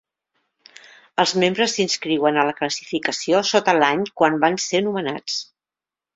Els 1.23 1.33
membres 1.43 1.75
s'inscriuen 1.79 2.39
a 2.39 2.47
la 2.47 2.55
classificació 2.63 3.43
sota 3.51 3.77
l'any 3.83 4.03
quan 4.23 4.41
van 4.47 4.59
ser 4.67 4.83
nomenats. 4.89 5.39